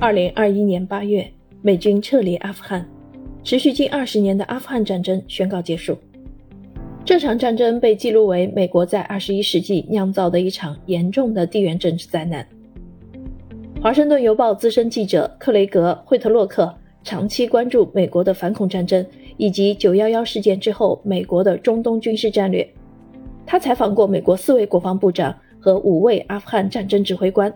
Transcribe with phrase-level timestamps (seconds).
[0.00, 1.28] 二零二一年八月，
[1.60, 2.88] 美军撤离阿富汗，
[3.42, 5.98] 持续近二十年的阿富汗战争宣告结束。
[7.04, 12.46] 这场战争被记录为美国在二十一世纪酿造的一场严重的地缘政治灾难。
[13.82, 16.72] 华盛顿邮报资深记者克雷格·惠特洛克
[17.02, 19.04] 长期关注美国的反恐战争
[19.36, 22.64] 以及九幺幺事件之后美国的中东军事战略。
[23.44, 27.52] 他采访过美国四位国防部长和五位阿富汗战争指挥官，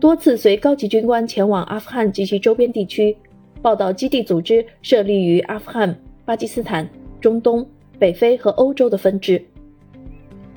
[0.00, 3.16] 多次随高级军官前往阿富汗及其周边地区，
[3.60, 6.88] 报道基地组织设立于阿富汗、巴基斯坦、
[7.20, 7.66] 中东。
[8.00, 9.44] 北非和欧洲的分支。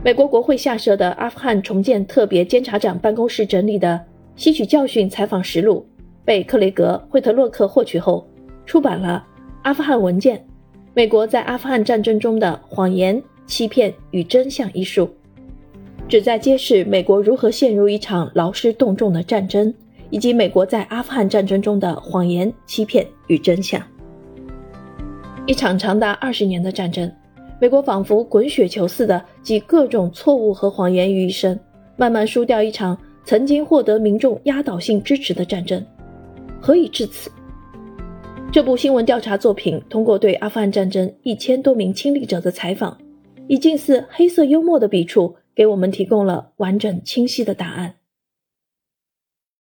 [0.03, 3.99] 美国国会下设的阿富汗重建特别监察长办公室整理的
[4.35, 5.83] 吸取教训采访实录
[6.23, 8.27] 被克雷格·惠特洛克获取后，
[8.63, 9.25] 出版了
[9.63, 10.45] 《阿富汗文件：
[10.93, 15.09] 美国在阿富汗战争中的谎言、欺骗与真相》一书，
[16.11, 19.73] 旨在揭示美国如何陷入一场劳师动众的战争，
[20.09, 23.81] 以及美国在阿富汗战争中的谎言、欺骗与真相。
[25.45, 27.09] 一场长达二十年的战争。
[27.61, 31.57] 美国仿佛滚雪球似的集各种错误和谎言于一身，
[31.95, 35.81] 慢慢输掉一场曾经获得民众压倒性支持的战争。
[36.59, 37.31] 何以至此？
[38.51, 42.97] 这部新闻调查作品通过对阿富汗战争一千多名亲历者的采访，
[43.47, 48.00] 以近似黑色幽默的笔触，给我们提供了完整清晰的答案。